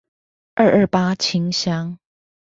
[0.55, 1.97] 二二八清鄉